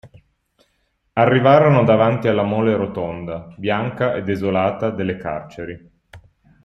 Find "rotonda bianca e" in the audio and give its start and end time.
2.75-4.23